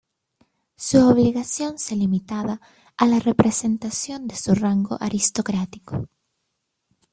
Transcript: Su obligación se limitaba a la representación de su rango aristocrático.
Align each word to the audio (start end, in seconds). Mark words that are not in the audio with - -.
Su 0.77 0.97
obligación 1.07 1.77
se 1.77 1.95
limitaba 1.95 2.59
a 2.97 3.05
la 3.05 3.19
representación 3.19 4.25
de 4.27 4.35
su 4.35 4.55
rango 4.55 4.97
aristocrático. 4.99 6.07